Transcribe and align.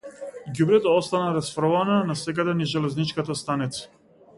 Ѓубрето 0.63 0.93
остана 1.01 1.35
расфрлано 1.37 2.01
насекаде 2.13 2.59
низ 2.63 2.77
железничката 2.77 3.41
станица. 3.47 3.91